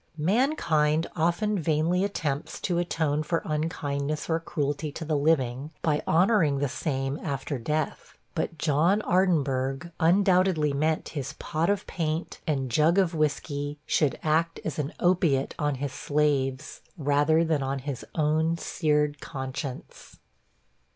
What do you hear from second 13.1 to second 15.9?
whisky should act as an opiate on